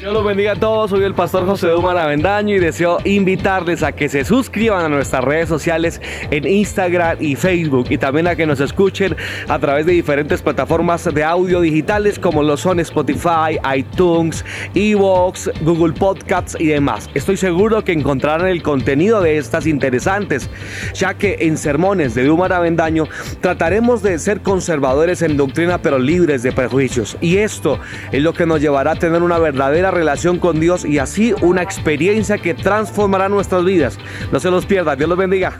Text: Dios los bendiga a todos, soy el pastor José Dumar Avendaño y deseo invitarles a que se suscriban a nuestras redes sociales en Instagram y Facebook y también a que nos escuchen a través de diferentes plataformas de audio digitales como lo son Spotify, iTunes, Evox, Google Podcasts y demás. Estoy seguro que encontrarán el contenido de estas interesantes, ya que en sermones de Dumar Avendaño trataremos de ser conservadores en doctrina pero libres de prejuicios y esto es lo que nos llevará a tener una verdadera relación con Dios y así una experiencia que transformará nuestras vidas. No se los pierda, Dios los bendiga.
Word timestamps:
Dios 0.00 0.14
los 0.14 0.24
bendiga 0.24 0.52
a 0.52 0.56
todos, 0.56 0.88
soy 0.88 1.04
el 1.04 1.12
pastor 1.12 1.44
José 1.44 1.68
Dumar 1.68 1.98
Avendaño 1.98 2.56
y 2.56 2.58
deseo 2.58 3.00
invitarles 3.04 3.82
a 3.82 3.92
que 3.92 4.08
se 4.08 4.24
suscriban 4.24 4.82
a 4.82 4.88
nuestras 4.88 5.22
redes 5.22 5.50
sociales 5.50 6.00
en 6.30 6.46
Instagram 6.46 7.18
y 7.20 7.36
Facebook 7.36 7.88
y 7.90 7.98
también 7.98 8.26
a 8.26 8.34
que 8.34 8.46
nos 8.46 8.60
escuchen 8.60 9.14
a 9.46 9.58
través 9.58 9.84
de 9.84 9.92
diferentes 9.92 10.40
plataformas 10.40 11.04
de 11.04 11.22
audio 11.22 11.60
digitales 11.60 12.18
como 12.18 12.42
lo 12.42 12.56
son 12.56 12.80
Spotify, 12.80 13.58
iTunes, 13.76 14.42
Evox, 14.74 15.50
Google 15.60 15.92
Podcasts 15.92 16.56
y 16.58 16.68
demás. 16.68 17.10
Estoy 17.12 17.36
seguro 17.36 17.84
que 17.84 17.92
encontrarán 17.92 18.48
el 18.48 18.62
contenido 18.62 19.20
de 19.20 19.36
estas 19.36 19.66
interesantes, 19.66 20.48
ya 20.94 21.12
que 21.12 21.36
en 21.40 21.58
sermones 21.58 22.14
de 22.14 22.24
Dumar 22.24 22.54
Avendaño 22.54 23.04
trataremos 23.42 24.02
de 24.02 24.18
ser 24.18 24.40
conservadores 24.40 25.20
en 25.20 25.36
doctrina 25.36 25.76
pero 25.82 25.98
libres 25.98 26.42
de 26.42 26.52
prejuicios 26.52 27.18
y 27.20 27.36
esto 27.36 27.78
es 28.12 28.22
lo 28.22 28.32
que 28.32 28.46
nos 28.46 28.62
llevará 28.62 28.92
a 28.92 28.96
tener 28.96 29.22
una 29.22 29.38
verdadera 29.38 29.89
relación 29.90 30.38
con 30.38 30.60
Dios 30.60 30.84
y 30.84 30.98
así 30.98 31.34
una 31.42 31.62
experiencia 31.62 32.38
que 32.38 32.54
transformará 32.54 33.28
nuestras 33.28 33.64
vidas. 33.64 33.98
No 34.32 34.40
se 34.40 34.50
los 34.50 34.66
pierda, 34.66 34.96
Dios 34.96 35.08
los 35.08 35.18
bendiga. 35.18 35.58